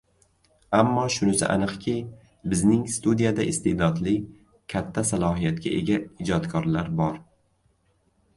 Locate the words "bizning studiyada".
2.53-3.45